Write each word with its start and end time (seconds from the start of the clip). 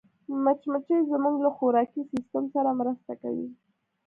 مچمچۍ 0.43 0.99
زموږ 1.11 1.35
له 1.45 1.49
خوراکي 1.57 2.01
سیسټم 2.11 2.43
سره 2.55 2.69
مرسته 2.79 3.11
کوي 3.21 3.47